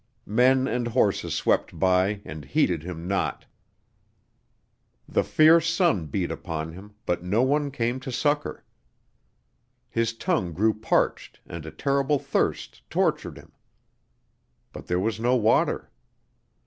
Men 0.25 0.67
and 0.67 0.87
horses 0.87 1.35
swept 1.35 1.77
by 1.77 2.21
and 2.25 2.43
heeded 2.43 2.81
him 2.81 3.07
not! 3.07 3.45
The 5.07 5.23
fierce 5.23 5.69
sun 5.71 6.07
beat 6.07 6.31
upon 6.31 6.71
him, 6.73 6.95
but 7.05 7.21
no 7.21 7.43
one 7.43 7.69
came 7.69 7.99
to 7.99 8.11
succor! 8.11 8.65
His 9.91 10.13
tongue 10.13 10.53
grew 10.53 10.73
parched 10.73 11.39
and 11.45 11.67
a 11.67 11.71
terrible 11.71 12.17
thirst 12.17 12.81
tortured 12.89 13.37
him; 13.37 13.51
but 14.73 14.87
there 14.87 14.99
was 14.99 15.19
no 15.19 15.35
water. 15.35 15.91